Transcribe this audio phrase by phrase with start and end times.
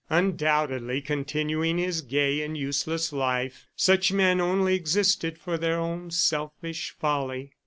[0.09, 3.67] Undoubtedly continuing his gay and useless life.
[3.75, 7.51] Such men only existed for their own selfish folly.